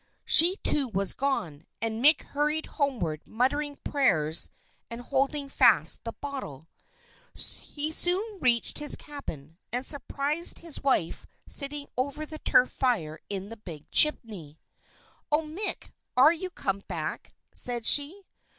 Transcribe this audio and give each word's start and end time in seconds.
She, 0.25 0.55
too, 0.63 0.87
was 0.87 1.13
gone; 1.13 1.67
and 1.79 2.03
Mick 2.03 2.23
hurried 2.23 2.65
homeward 2.65 3.21
muttering 3.27 3.75
prayers 3.83 4.49
and 4.89 4.99
holding 5.01 5.47
fast 5.47 6.05
the 6.05 6.13
bottle. 6.13 6.67
He 7.35 7.91
soon 7.91 8.39
reached 8.41 8.79
his 8.79 8.95
cabin, 8.95 9.59
and 9.71 9.85
surprised 9.85 10.57
his 10.57 10.81
wife 10.81 11.27
sitting 11.47 11.87
over 11.99 12.25
the 12.25 12.39
turf 12.39 12.71
fire 12.71 13.19
in 13.29 13.49
the 13.49 13.57
big 13.57 13.91
chimney. 13.91 14.57
"Oh! 15.31 15.43
Mick, 15.43 15.91
are 16.17 16.33
you 16.33 16.49
come 16.49 16.79
back?" 16.87 17.35
said 17.53 17.85
she. 17.85 18.23